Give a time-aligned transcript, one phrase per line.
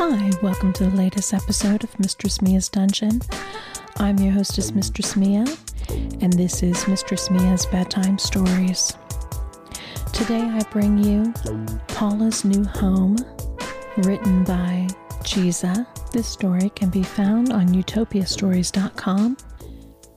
[0.00, 3.20] Hi, welcome to the latest episode of Mistress Mia's Dungeon.
[3.96, 5.44] I'm your hostess, Mistress Mia,
[6.20, 8.96] and this is Mistress Mia's Bedtime Stories.
[10.12, 11.34] Today I bring you
[11.88, 13.16] Paula's New Home,
[13.96, 14.86] written by
[15.24, 15.84] Giza.
[16.12, 19.36] This story can be found on utopiastories.com.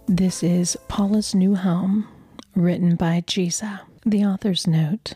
[0.05, 2.07] This is Paula's New Home,
[2.53, 3.81] written by Giza.
[4.05, 5.15] The author's note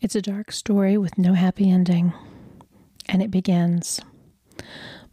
[0.00, 2.14] It's a dark story with no happy ending
[3.12, 4.00] and it begins.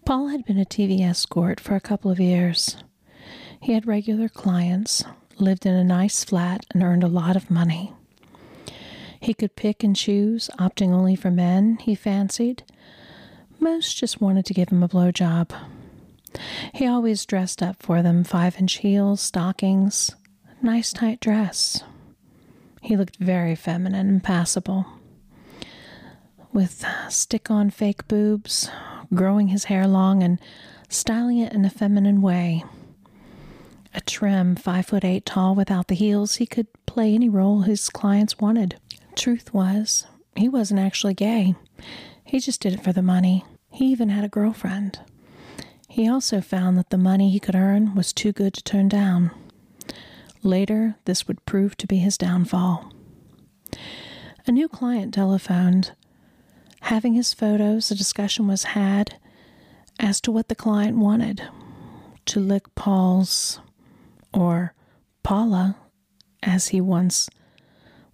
[0.05, 2.77] Paul had been a TV escort for a couple of years.
[3.62, 5.03] He had regular clients,
[5.38, 7.93] lived in a nice flat, and earned a lot of money.
[9.20, 12.63] He could pick and choose, opting only for men he fancied.
[13.59, 15.52] Most just wanted to give him a blowjob.
[16.73, 20.16] He always dressed up for them five inch heels, stockings,
[20.62, 21.84] nice tight dress.
[22.81, 24.85] He looked very feminine and passable
[26.51, 28.69] with uh, stick on fake boobs,
[29.13, 30.39] growing his hair long and
[30.87, 32.63] styling it in a feminine way.
[33.93, 37.89] A trim, five foot eight tall without the heels, he could play any role his
[37.89, 38.79] clients wanted.
[39.15, 40.05] Truth was,
[40.35, 41.55] he wasn't actually gay.
[42.23, 43.43] He just did it for the money.
[43.71, 44.99] He even had a girlfriend.
[45.87, 49.31] He also found that the money he could earn was too good to turn down.
[50.43, 52.93] Later, this would prove to be his downfall.
[54.45, 55.91] A new client telephoned
[56.82, 59.18] Having his photos, a discussion was had
[59.99, 61.44] as to what the client wanted
[62.26, 63.60] to lick Paul's,
[64.34, 64.74] or
[65.24, 65.78] Paula,
[66.44, 67.30] as he once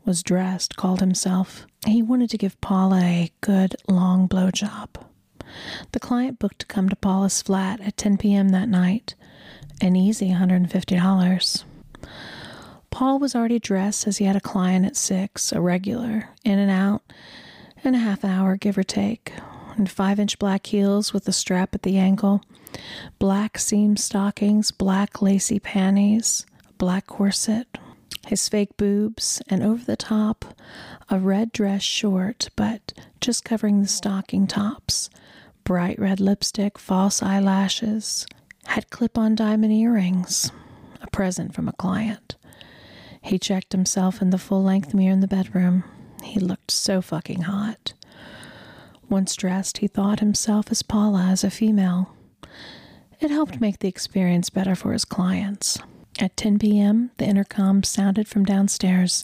[0.06, 1.66] was dressed, called himself.
[1.86, 4.90] He wanted to give Paula a good long blowjob.
[5.92, 8.50] The client booked to come to Paula's flat at 10 p.m.
[8.50, 9.16] that night,
[9.82, 11.64] an easy $150.
[12.90, 16.72] Paul was already dressed as he had a client at 6, a regular, in and
[16.72, 17.04] out,
[17.86, 19.33] and a half hour, give or take,
[19.75, 22.41] and five inch black heels with a strap at the ankle,
[23.19, 26.45] black seam stockings, black lacy panties,
[26.78, 27.68] black corset,
[28.28, 30.45] his fake boobs, and over the top,
[31.09, 35.09] a red dress short, but just covering the stocking tops,
[35.63, 38.25] bright red lipstick, false eyelashes,
[38.66, 40.51] had clip on diamond earrings,
[41.01, 42.35] a present from a client.
[43.22, 45.84] He checked himself in the full length mirror in the bedroom.
[46.25, 47.94] He looked so fucking hot.
[49.09, 52.16] Once dressed, he thought himself as Paula as a female.
[53.22, 55.80] It helped make the experience better for his clients.
[56.19, 59.24] At 10 p.m., the intercom sounded from downstairs,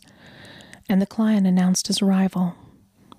[0.88, 2.54] and the client announced his arrival.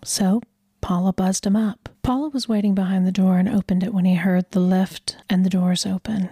[0.04, 0.43] So,
[0.81, 1.88] Paula buzzed him up.
[2.03, 5.44] Paula was waiting behind the door and opened it when he heard the lift and
[5.44, 6.28] the doors open.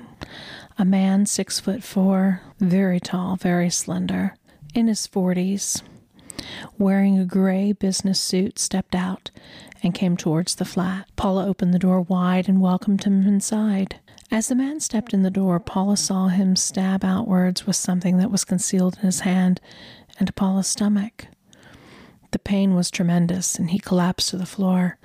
[0.78, 4.34] A man, six foot four, very tall, very slender,
[4.75, 5.82] in his forties,
[6.78, 9.31] wearing a gray business suit, stepped out
[9.82, 11.06] and came towards the flat.
[11.16, 14.00] Paula opened the door wide and welcomed him inside.
[14.31, 18.31] As the man stepped in the door, Paula saw him stab outwards with something that
[18.31, 19.60] was concealed in his hand
[20.19, 21.26] into Paula's stomach.
[22.31, 24.99] The pain was tremendous, and he collapsed to the floor,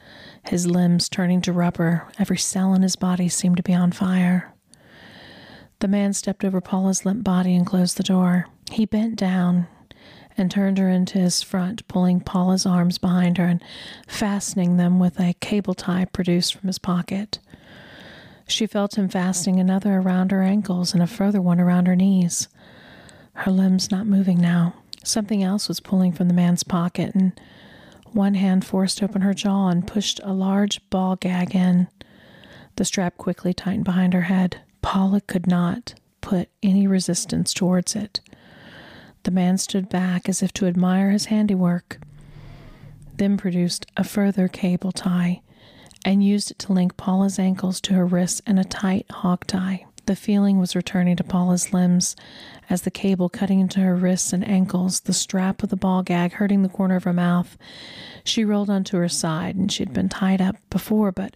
[0.47, 2.07] his limbs turning to rubber.
[2.19, 4.53] Every cell in his body seemed to be on fire.
[5.79, 8.45] The man stepped over Paula's limp body and closed the door.
[8.71, 9.67] He bent down,
[10.37, 13.63] and turned her into his front, pulling Paula's arms behind her and
[14.07, 17.39] fastening them with a cable tie produced from his pocket.
[18.47, 22.47] She felt him fastening another around her ankles and a further one around her knees.
[23.33, 24.75] Her limbs not moving now.
[25.03, 27.39] Something else was pulling from the man's pocket, and
[28.11, 31.87] one hand forced open her jaw and pushed a large ball gag in.
[32.75, 34.61] The strap quickly tightened behind her head.
[34.81, 38.19] Paula could not put any resistance towards it.
[39.25, 41.99] The man stood back as if to admire his handiwork,
[43.17, 45.41] then produced a further cable tie
[46.05, 49.87] and used it to link Paula's ankles to her wrists in a tight hog tie.
[50.05, 52.15] The feeling was returning to Paula's limbs
[52.69, 56.33] as the cable cutting into her wrists and ankles, the strap of the ball gag
[56.33, 57.57] hurting the corner of her mouth.
[58.23, 61.35] She rolled onto her side and she had been tied up before, but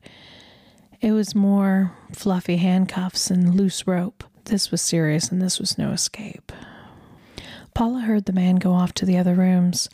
[1.02, 4.24] it was more fluffy handcuffs and loose rope.
[4.46, 6.52] This was serious and this was no escape.
[7.74, 9.90] Paula heard the man go off to the other rooms,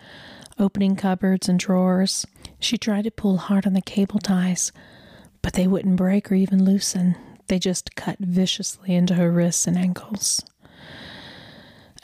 [0.58, 2.26] opening cupboards and drawers.
[2.60, 4.72] She tried to pull hard on the cable ties,
[5.42, 7.16] but they wouldn't break or even loosen.
[7.48, 10.44] They just cut viciously into her wrists and ankles.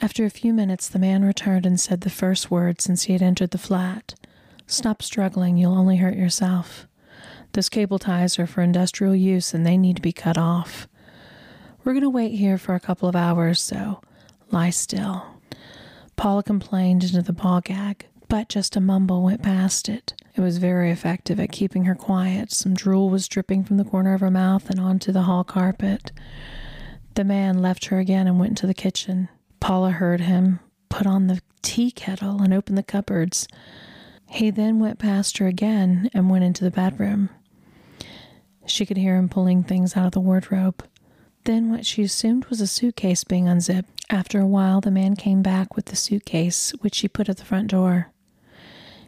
[0.00, 3.22] After a few minutes, the man returned and said the first word since he had
[3.22, 4.14] entered the flat
[4.66, 6.86] Stop struggling, you'll only hurt yourself.
[7.52, 10.88] Those cable ties are for industrial use and they need to be cut off.
[11.84, 14.00] We're going to wait here for a couple of hours, so
[14.50, 15.31] lie still.
[16.16, 20.14] Paula complained into the ball gag, but just a mumble went past it.
[20.34, 22.52] It was very effective at keeping her quiet.
[22.52, 26.12] Some drool was dripping from the corner of her mouth and onto the hall carpet.
[27.14, 29.28] The man left her again and went into the kitchen.
[29.60, 33.46] Paula heard him put on the tea kettle and open the cupboards.
[34.28, 37.28] He then went past her again and went into the bedroom.
[38.64, 40.84] She could hear him pulling things out of the wardrobe.
[41.44, 44.04] Then, what she assumed was a suitcase being unzipped.
[44.08, 47.44] After a while, the man came back with the suitcase, which she put at the
[47.44, 48.12] front door.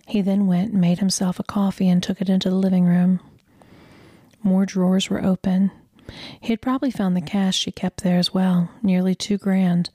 [0.06, 3.20] He then went and made himself a coffee and took it into the living room.
[4.42, 5.70] More drawers were open.
[6.40, 9.90] He had probably found the cash she kept there as well, nearly two grand.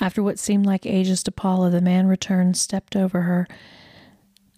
[0.00, 3.48] After what seemed like ages to Paula, the man returned, stepped over her,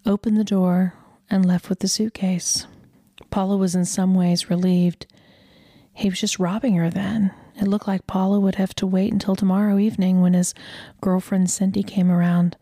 [0.04, 0.94] opened the door,
[1.30, 2.66] and left with the suitcase.
[3.30, 5.06] Paula was in some ways relieved.
[5.92, 7.32] He was just robbing her then.
[7.56, 10.54] It looked like Paula would have to wait until tomorrow evening when his
[11.00, 12.56] girlfriend Cindy came around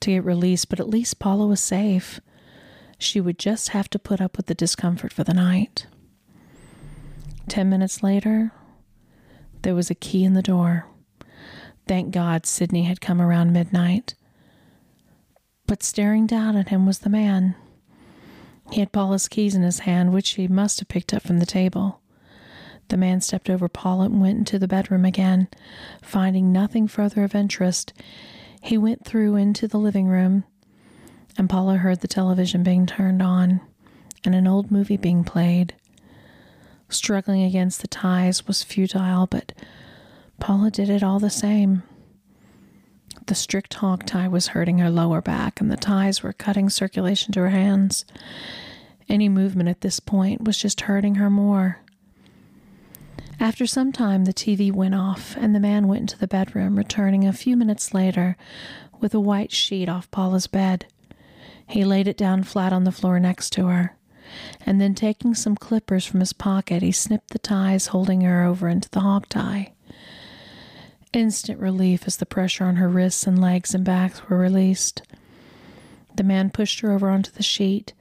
[0.00, 2.20] to get released, but at least Paula was safe.
[2.98, 5.86] She would just have to put up with the discomfort for the night.
[7.48, 8.52] Ten minutes later,
[9.62, 10.86] there was a key in the door.
[11.88, 14.14] Thank God Sydney had come around midnight.
[15.66, 17.56] But staring down at him was the man.
[18.70, 21.46] He had Paula's keys in his hand, which he must have picked up from the
[21.46, 22.00] table.
[22.90, 25.46] The man stepped over Paula and went into the bedroom again.
[26.02, 27.92] Finding nothing further of interest,
[28.60, 30.42] he went through into the living room,
[31.38, 33.60] and Paula heard the television being turned on
[34.24, 35.72] and an old movie being played.
[36.88, 39.52] Struggling against the ties was futile, but
[40.40, 41.84] Paula did it all the same.
[43.26, 47.32] The strict hog tie was hurting her lower back, and the ties were cutting circulation
[47.34, 48.04] to her hands.
[49.08, 51.78] Any movement at this point was just hurting her more.
[53.40, 57.26] After some time, the TV went off, and the man went into the bedroom, returning
[57.26, 58.36] a few minutes later
[59.00, 60.84] with a white sheet off Paula's bed.
[61.66, 63.96] He laid it down flat on the floor next to her,
[64.66, 68.68] and then taking some clippers from his pocket, he snipped the ties holding her over
[68.68, 69.72] into the hog tie.
[71.14, 75.00] Instant relief as the pressure on her wrists and legs and backs were released.
[76.14, 77.94] The man pushed her over onto the sheet,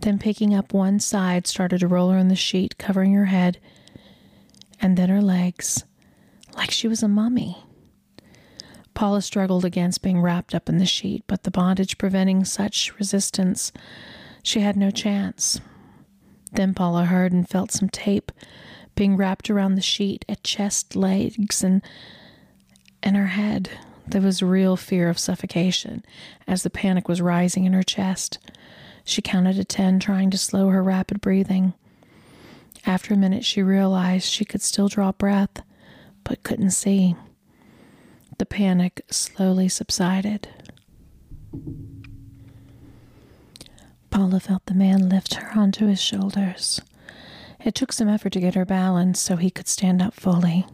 [0.00, 3.60] then picking up one side, started to roll her on the sheet, covering her head
[4.82, 5.84] and then her legs,
[6.56, 7.56] like she was a mummy.
[8.94, 13.72] Paula struggled against being wrapped up in the sheet, but the bondage preventing such resistance,
[14.42, 15.60] she had no chance.
[16.52, 18.30] Then Paula heard and felt some tape
[18.94, 21.80] being wrapped around the sheet at chest, legs, and
[23.02, 23.70] and her head.
[24.06, 26.04] There was real fear of suffocation
[26.46, 28.38] as the panic was rising in her chest.
[29.04, 31.72] She counted to ten, trying to slow her rapid breathing.
[32.84, 35.62] After a minute, she realized she could still draw breath,
[36.24, 37.14] but couldn't see.
[38.38, 40.48] The panic slowly subsided.
[44.10, 46.80] Paula felt the man lift her onto his shoulders.
[47.64, 50.66] It took some effort to get her balance so he could stand up fully.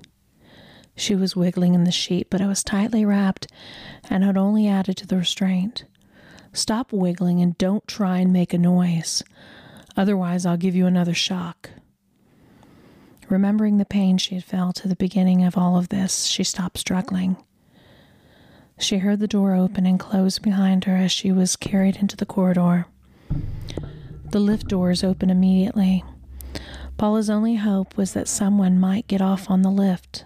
[0.96, 3.46] She was wiggling in the sheet, but it was tightly wrapped
[4.10, 5.84] and had only added to the restraint.
[6.52, 9.22] Stop wiggling and don't try and make a noise.
[9.96, 11.70] Otherwise, I'll give you another shock.
[13.28, 16.78] Remembering the pain she had felt at the beginning of all of this, she stopped
[16.78, 17.36] struggling.
[18.78, 22.26] She heard the door open and close behind her as she was carried into the
[22.26, 22.86] corridor.
[24.30, 26.04] The lift doors opened immediately.
[26.96, 30.24] Paula's only hope was that someone might get off on the lift.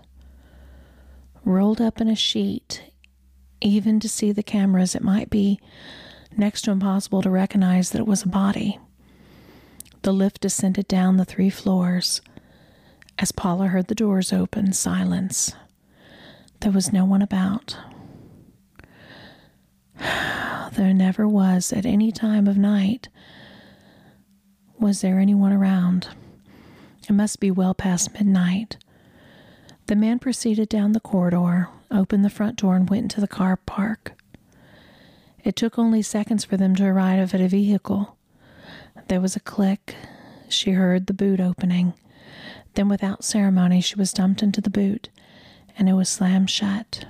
[1.45, 2.93] Rolled up in a sheet,
[3.61, 5.61] even to see the cameras, it might be
[6.37, 8.79] next to impossible to recognize that it was a body.
[10.03, 12.21] The lift descended down the three floors.
[13.19, 15.55] As Paula heard the doors open, silence.
[16.61, 17.77] There was no one about.
[20.73, 23.09] There never was at any time of night.
[24.79, 26.09] Was there anyone around?
[27.07, 28.79] It must be well past midnight.
[29.87, 33.57] The man proceeded down the corridor, opened the front door, and went into the car
[33.57, 34.13] park.
[35.45, 38.17] It took only seconds for them to arrive at a vehicle.
[39.09, 39.95] There was a click.
[40.49, 41.95] She heard the boot opening.
[42.75, 45.09] Then, without ceremony, she was dumped into the boot,
[45.77, 47.05] and it was slammed shut.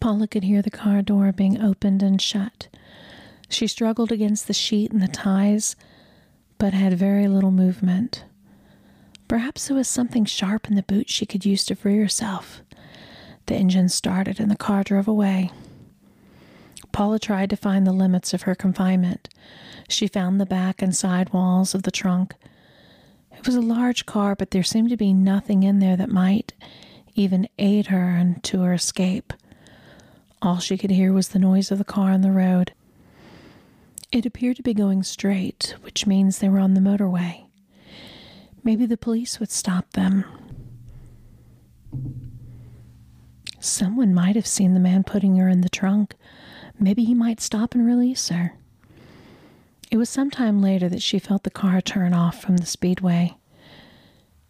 [0.00, 2.68] Paula could hear the car door being opened and shut.
[3.48, 5.76] She struggled against the sheet and the ties,
[6.58, 8.24] but had very little movement.
[9.28, 12.62] Perhaps there was something sharp in the boot she could use to free herself.
[13.46, 15.50] The engine started and the car drove away.
[16.92, 19.28] Paula tried to find the limits of her confinement.
[19.88, 22.34] She found the back and side walls of the trunk
[23.38, 26.52] it was a large car, but there seemed to be nothing in there that might
[27.14, 29.32] even aid her into her escape.
[30.42, 32.72] All she could hear was the noise of the car on the road.
[34.12, 37.46] It appeared to be going straight, which means they were on the motorway.
[38.62, 40.24] Maybe the police would stop them.
[43.60, 46.14] Someone might have seen the man putting her in the trunk.
[46.78, 48.54] Maybe he might stop and release her.
[49.94, 53.36] It was some time later that she felt the car turn off from the speedway.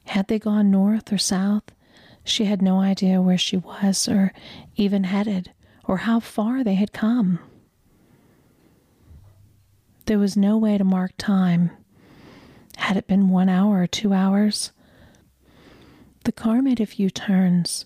[0.07, 1.65] Had they gone north or south?
[2.25, 4.33] She had no idea where she was or
[4.77, 5.53] even headed
[5.85, 7.41] or how far they had come.
[10.07, 11.73] There was no way to mark time.
[12.79, 14.73] Had it been one hour or two hours?
[16.25, 17.85] The car made a few turns.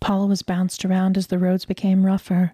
[0.00, 2.52] Paula was bounced around as the roads became rougher.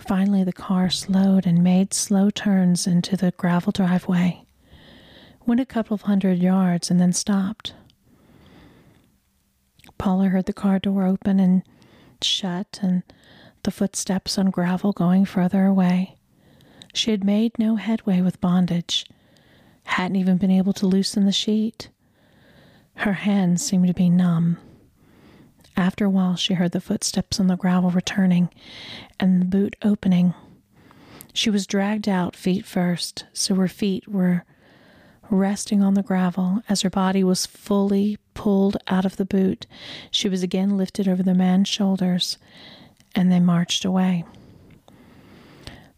[0.00, 4.42] Finally, the car slowed and made slow turns into the gravel driveway.
[5.46, 7.74] Went a couple of hundred yards and then stopped.
[9.98, 11.62] Paula heard the car door open and
[12.22, 13.02] shut and
[13.62, 16.16] the footsteps on gravel going further away.
[16.94, 19.04] She had made no headway with bondage,
[19.84, 21.90] hadn't even been able to loosen the sheet.
[22.94, 24.56] Her hands seemed to be numb.
[25.80, 28.50] After a while, she heard the footsteps on the gravel returning
[29.18, 30.34] and the boot opening.
[31.32, 34.44] She was dragged out feet first, so her feet were
[35.30, 39.66] resting on the gravel as her body was fully pulled out of the boot.
[40.10, 42.36] She was again lifted over the man's shoulders,
[43.14, 44.24] and they marched away.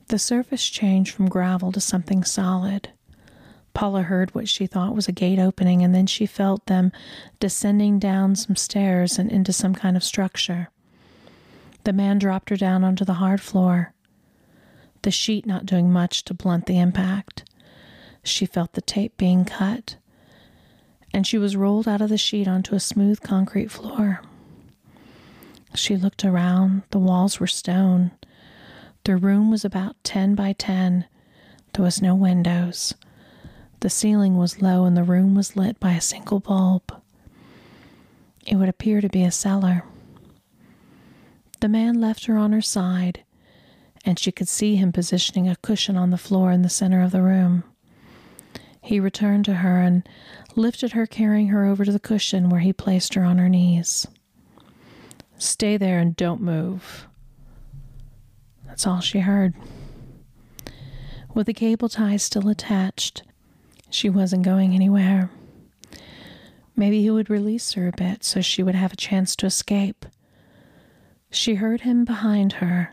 [0.07, 2.91] The surface changed from gravel to something solid.
[3.83, 6.93] Paula heard what she thought was a gate opening, and then she felt them
[7.41, 10.69] descending down some stairs and into some kind of structure.
[11.83, 13.93] The man dropped her down onto the hard floor,
[15.03, 17.43] the sheet not doing much to blunt the impact.
[18.23, 19.97] She felt the tape being cut,
[21.13, 24.23] and she was rolled out of the sheet onto a smooth concrete floor.
[25.75, 26.83] She looked around.
[26.91, 28.13] The walls were stone.
[29.03, 31.05] The room was about 10 by 10.
[31.73, 32.95] There was no windows.
[33.83, 37.03] The ceiling was low and the room was lit by a single bulb.
[38.47, 39.83] It would appear to be a cellar.
[41.59, 43.25] The man left her on her side,
[44.05, 47.11] and she could see him positioning a cushion on the floor in the center of
[47.11, 47.65] the room.
[48.81, 50.09] He returned to her and
[50.55, 54.07] lifted her, carrying her over to the cushion where he placed her on her knees.
[55.39, 57.09] Stay there and don't move.
[58.65, 59.55] That's all she heard.
[61.35, 63.25] With the cable ties still attached,
[63.93, 65.31] she wasn't going anywhere.
[66.75, 70.07] Maybe he would release her a bit so she would have a chance to escape.
[71.31, 72.93] She heard him behind her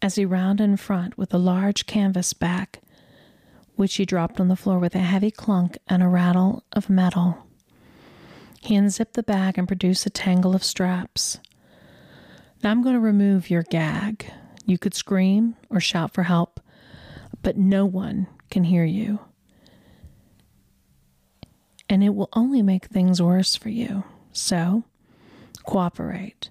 [0.00, 2.80] as he rounded in front with a large canvas back
[3.78, 7.46] which he dropped on the floor with a heavy clunk and a rattle of metal.
[8.60, 11.38] He unzipped the bag and produced a tangle of straps.
[12.60, 14.32] Now I'm going to remove your gag.
[14.66, 16.58] You could scream or shout for help,
[17.40, 19.20] but no one can hear you.
[21.88, 24.04] And it will only make things worse for you.
[24.32, 24.84] So,
[25.64, 26.50] cooperate.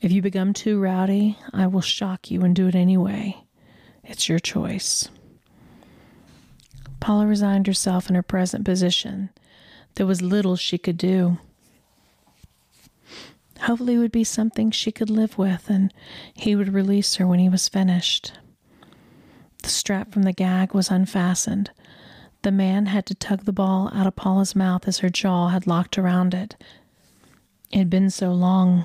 [0.00, 3.44] If you become too rowdy, I will shock you and do it anyway.
[4.02, 5.08] It's your choice.
[7.00, 9.30] Paula resigned herself in her present position.
[9.94, 11.38] There was little she could do.
[13.60, 15.92] Hopefully, it would be something she could live with, and
[16.34, 18.32] he would release her when he was finished.
[19.62, 21.70] The strap from the gag was unfastened.
[22.42, 25.66] The man had to tug the ball out of Paula's mouth as her jaw had
[25.66, 26.56] locked around it.
[27.70, 28.84] It had been so long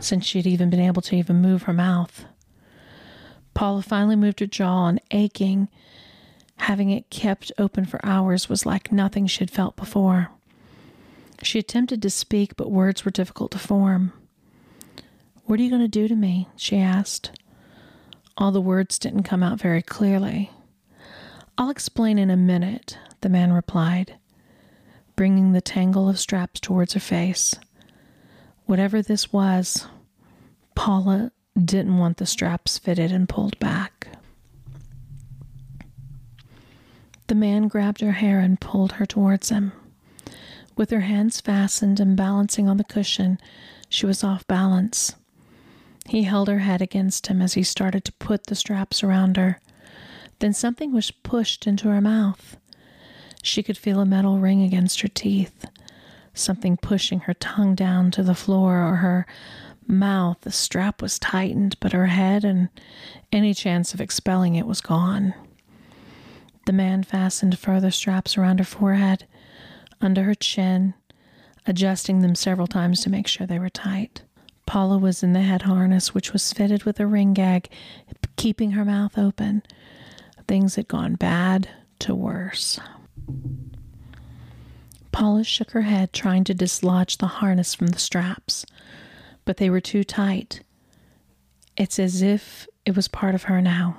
[0.00, 2.24] since she had even been able to even move her mouth.
[3.54, 5.68] Paula finally moved her jaw and aching
[6.58, 10.30] Having it kept open for hours was like nothing she had felt before.
[11.42, 14.12] She attempted to speak, but words were difficult to form.
[15.44, 16.48] What are you going to do to me?
[16.56, 17.30] she asked.
[18.38, 20.52] All the words didn't come out very clearly.
[21.58, 24.14] I'll explain in a minute, the man replied,
[25.16, 27.56] bringing the tangle of straps towards her face.
[28.66, 29.88] Whatever this was,
[30.76, 34.06] Paula didn't want the straps fitted and pulled back.
[37.26, 39.72] The man grabbed her hair and pulled her towards him.
[40.76, 43.38] With her hands fastened and balancing on the cushion,
[43.88, 45.16] she was off balance.
[46.08, 49.60] He held her head against him as he started to put the straps around her.
[50.38, 52.56] Then something was pushed into her mouth.
[53.42, 55.66] She could feel a metal ring against her teeth,
[56.32, 59.26] something pushing her tongue down to the floor or her
[59.86, 60.38] mouth.
[60.40, 62.70] The strap was tightened, but her head and
[63.30, 65.34] any chance of expelling it was gone.
[66.64, 69.26] The man fastened further straps around her forehead,
[70.00, 70.94] under her chin,
[71.66, 74.22] adjusting them several times to make sure they were tight.
[74.68, 77.70] Paula was in the head harness, which was fitted with a ring gag,
[78.36, 79.62] keeping her mouth open.
[80.46, 82.78] things had gone bad to worse.
[85.10, 88.66] Paula shook her head, trying to dislodge the harness from the straps,
[89.46, 90.60] but they were too tight.
[91.78, 93.96] It's as if it was part of her now.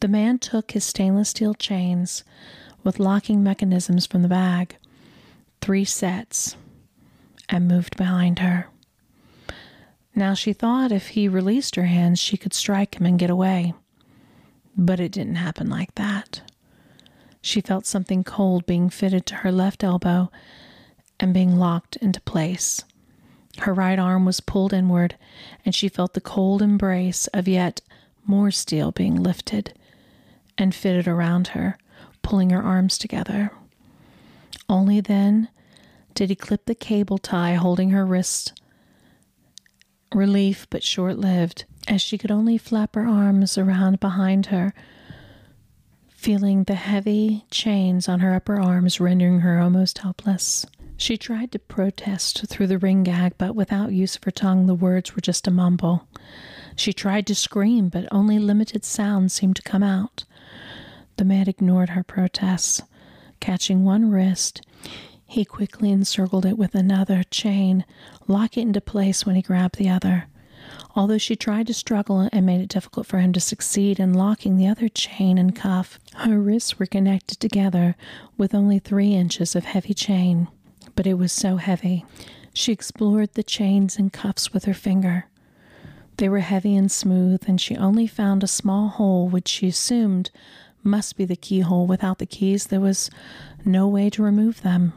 [0.00, 2.24] The man took his stainless steel chains
[2.82, 4.76] with locking mechanisms from the bag,
[5.62, 6.56] three sets,
[7.48, 8.68] and moved behind her.
[10.14, 13.74] Now she thought if he released her hands, she could strike him and get away.
[14.76, 16.42] But it didn't happen like that.
[17.40, 20.30] She felt something cold being fitted to her left elbow
[21.20, 22.84] and being locked into place.
[23.58, 25.16] Her right arm was pulled inward,
[25.64, 27.80] and she felt the cold embrace of yet
[28.26, 29.74] more steel being lifted
[30.56, 31.76] and fitted around her,
[32.22, 33.52] pulling her arms together.
[34.68, 35.48] Only then
[36.14, 38.52] did he clip the cable tie holding her wrist.
[40.14, 44.72] Relief, but short lived, as she could only flap her arms around behind her
[46.24, 50.64] feeling the heavy chains on her upper arms rendering her almost helpless.
[50.96, 54.74] She tried to protest through the ring gag, but without use of her tongue, the
[54.74, 56.08] words were just a mumble.
[56.76, 60.24] She tried to scream, but only limited sounds seemed to come out.
[61.18, 62.80] The man ignored her protests.
[63.40, 64.62] Catching one wrist,
[65.26, 67.84] he quickly encircled it with another chain,
[68.26, 70.26] locking it into place when he grabbed the other.
[70.96, 74.56] Although she tried to struggle and made it difficult for him to succeed in locking
[74.56, 77.96] the other chain and cuff, her wrists were connected together
[78.36, 80.48] with only three inches of heavy chain.
[80.94, 82.04] But it was so heavy.
[82.52, 85.26] She explored the chains and cuffs with her finger.
[86.16, 90.30] They were heavy and smooth, and she only found a small hole which she assumed
[90.84, 91.86] must be the keyhole.
[91.86, 93.10] Without the keys, there was
[93.64, 94.92] no way to remove them.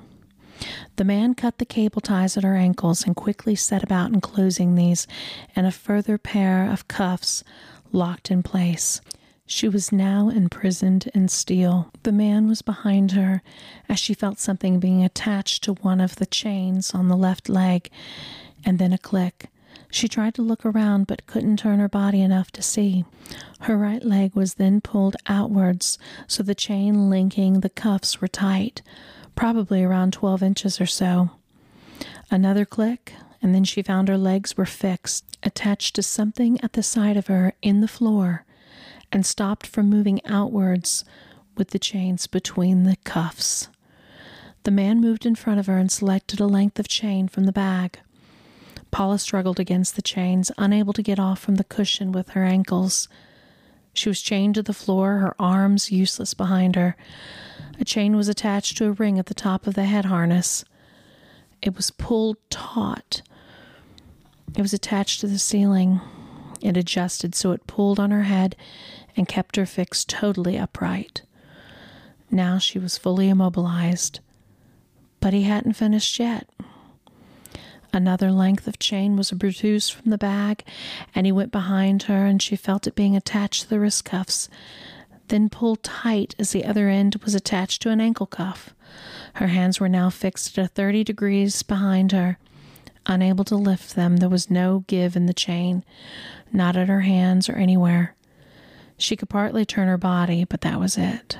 [0.95, 5.07] The man cut the cable ties at her ankles and quickly set about enclosing these
[5.55, 7.43] and a further pair of cuffs
[7.91, 9.01] locked in place.
[9.45, 11.89] She was now imprisoned in steel.
[12.03, 13.41] The man was behind her
[13.87, 17.89] as she felt something being attached to one of the chains on the left leg,
[18.65, 19.49] and then a click.
[19.89, 23.05] She tried to look around but couldn't turn her body enough to see.
[23.61, 28.81] Her right leg was then pulled outwards, so the chain linking the cuffs were tight
[29.37, 31.29] probably around 12 inches or so.
[32.29, 36.83] Another click, and then she found her legs were fixed, attached to something at the
[36.83, 38.43] side of her in the floor,
[39.11, 41.05] and stopped from moving outwards
[41.55, 43.69] with the chains between the cuffs.
[44.63, 47.53] The man moved in front of her and selected a length of chain from the
[47.53, 47.99] bag.
[48.91, 53.07] Paula struggled against the chains, unable to get off from the cushion with her ankles.
[53.93, 56.97] She was chained to the floor, her arms useless behind her.
[57.79, 60.65] A chain was attached to a ring at the top of the head harness.
[61.61, 63.21] It was pulled taut.
[64.55, 66.01] It was attached to the ceiling.
[66.61, 68.55] It adjusted so it pulled on her head
[69.15, 71.21] and kept her fixed totally upright.
[72.31, 74.19] Now she was fully immobilized.
[75.19, 76.49] But he hadn't finished yet.
[77.93, 80.63] Another length of chain was produced from the bag,
[81.15, 84.49] and he went behind her, and she felt it being attached to the wrist cuffs
[85.29, 88.73] then pulled tight as the other end was attached to an ankle cuff.
[89.35, 92.37] Her hands were now fixed at 30 degrees behind her.
[93.05, 95.83] Unable to lift them, there was no give in the chain,
[96.51, 98.15] not at her hands or anywhere.
[98.97, 101.37] She could partly turn her body, but that was it.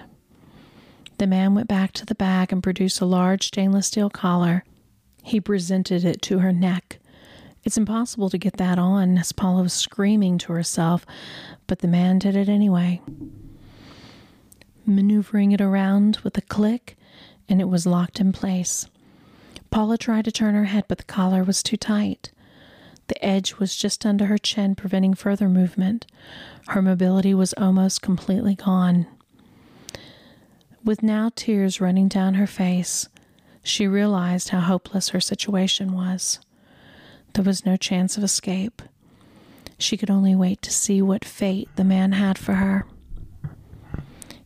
[1.18, 4.64] The man went back to the bag and produced a large stainless steel collar.
[5.24, 7.00] He presented it to her neck.
[7.64, 11.06] It's impossible to get that on, as Paula was screaming to herself,
[11.66, 13.02] but the man did it anyway
[14.88, 16.98] maneuvering it around with a click,
[17.50, 18.88] and it was locked in place.
[19.70, 22.32] Paula tried to turn her head, but the collar was too tight.
[23.08, 26.06] The edge was just under her chin, preventing further movement.
[26.70, 29.08] Her mobility was almost completely gone.
[30.84, 33.08] With now tears running down her face,
[33.64, 36.40] she realized how hopeless her situation was.
[37.34, 38.82] There was no chance of escape.
[39.78, 42.86] She could only wait to see what fate the man had for her.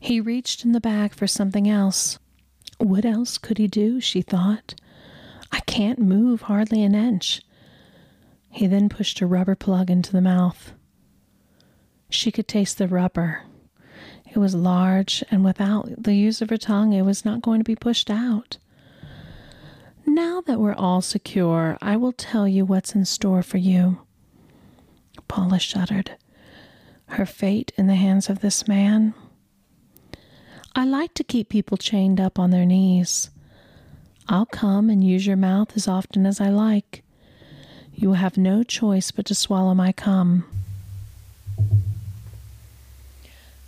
[0.03, 2.17] He reached in the bag for something else.
[2.79, 4.01] What else could he do?
[4.01, 4.73] she thought.
[5.51, 7.43] I can't move hardly an inch.
[8.49, 10.73] He then pushed a rubber plug into the mouth.
[12.09, 13.43] She could taste the rubber.
[14.25, 17.63] It was large, and without the use of her tongue, it was not going to
[17.63, 18.57] be pushed out.
[20.07, 23.99] Now that we're all secure, I will tell you what's in store for you.
[25.27, 26.17] Paula shuddered.
[27.05, 29.13] Her fate in the hands of this man
[30.73, 33.29] I like to keep people chained up on their knees.
[34.29, 37.03] I'll come and use your mouth as often as I like.
[37.93, 40.45] You will have no choice but to swallow my cum.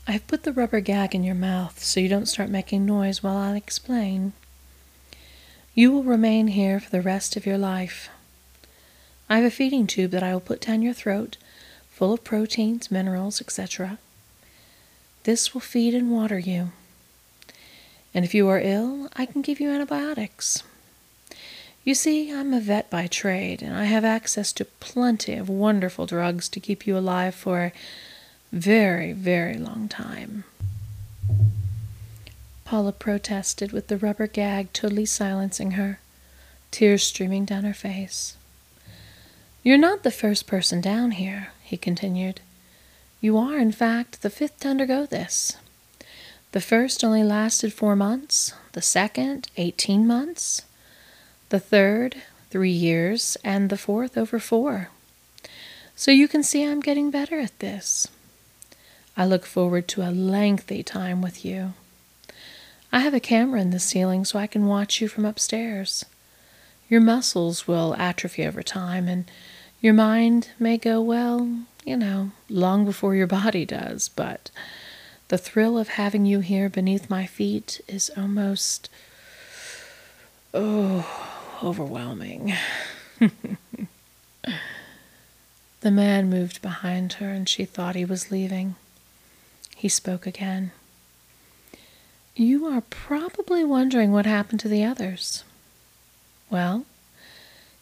[0.07, 3.37] I've put the rubber gag in your mouth so you don't start making noise while
[3.37, 4.31] I explain.
[5.75, 8.09] You will remain here for the rest of your life.
[9.29, 11.35] I have a feeding tube that I will put down your throat,
[11.89, 13.97] full of proteins, minerals, etc.
[15.23, 16.71] This will feed and water you.
[18.13, 20.63] And if you are ill, I can give you antibiotics.
[21.83, 26.05] You see, I'm a vet by trade, and I have access to plenty of wonderful
[26.05, 27.73] drugs to keep you alive for a
[28.53, 30.45] very, very long time.
[32.63, 35.99] Paula protested with the rubber gag totally silencing her,
[36.71, 38.37] tears streaming down her face.
[39.61, 42.39] You're not the first person down here, he continued.
[43.19, 45.57] You are, in fact, the fifth to undergo this.
[46.53, 50.61] The first only lasted four months, the second, eighteen months
[51.49, 52.15] the third,
[52.49, 54.89] three years, and the fourth over four.
[55.95, 58.07] So you can see I'm getting better at this.
[59.15, 61.73] I look forward to a lengthy time with you.
[62.91, 66.05] I have a camera in the ceiling so I can watch you from upstairs.
[66.89, 69.29] Your muscles will atrophy over time, and
[69.81, 74.49] your mind may go, well, you know, long before your body does, but
[75.33, 78.87] the thrill of having you here beneath my feet is almost.
[80.53, 81.09] Oh,
[81.63, 82.53] overwhelming.
[85.81, 88.75] the man moved behind her, and she thought he was leaving.
[89.75, 90.71] He spoke again.
[92.35, 95.43] You are probably wondering what happened to the others.
[96.51, 96.85] Well,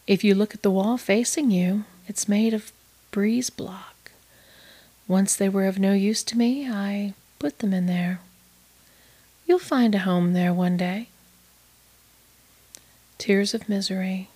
[0.07, 2.71] if you look at the wall facing you, it's made of
[3.11, 4.11] breeze block.
[5.05, 8.19] Once they were of no use to me, I put them in there.
[9.47, 11.07] You'll find a home there one day
[13.17, 14.29] tears of misery,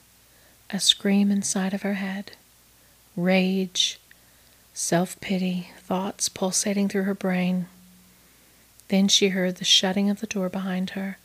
[0.72, 2.32] a scream inside of her head,
[3.16, 4.00] rage,
[4.74, 7.68] self pity, thoughts pulsating through her brain.
[8.88, 11.20] Then she heard the shutting of the door behind her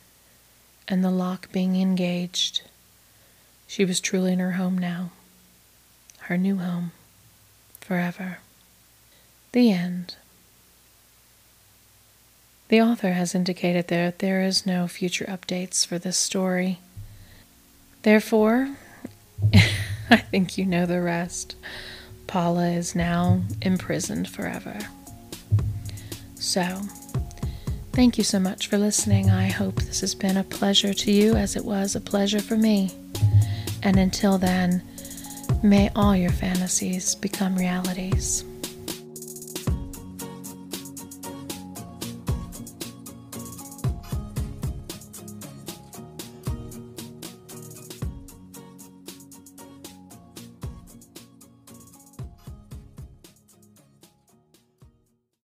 [0.87, 2.61] and the lock being engaged.
[3.65, 5.09] She was truly in her home now,
[6.19, 6.91] her new home,
[7.79, 8.37] forever.
[9.51, 10.15] The end.
[12.71, 16.79] The author has indicated that there is no future updates for this story.
[18.03, 18.77] Therefore,
[20.09, 21.57] I think you know the rest.
[22.27, 24.79] Paula is now imprisoned forever.
[26.35, 26.63] So,
[27.91, 29.29] thank you so much for listening.
[29.29, 32.55] I hope this has been a pleasure to you as it was a pleasure for
[32.55, 32.91] me.
[33.83, 34.81] And until then,
[35.61, 38.45] may all your fantasies become realities.